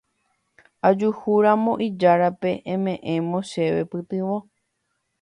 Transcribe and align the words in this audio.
Ajuhúramo 0.87 1.73
ijárape 1.87 2.51
eme'ẽmo 2.73 3.37
chéve 3.49 3.83
pytyvõ. 3.91 4.37